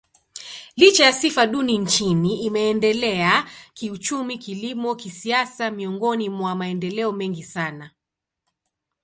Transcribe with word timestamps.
Licha 0.77 1.03
ya 1.05 1.13
sifa 1.13 1.47
duni 1.47 1.77
nchini, 1.77 2.41
imeendelea 2.43 3.47
kiuchumi, 3.73 4.37
kilimo, 4.37 4.95
kisiasa 4.95 5.71
miongoni 5.71 6.29
mwa 6.29 6.55
maendeleo 6.55 7.11
mengi 7.11 7.43
sana. 7.43 7.91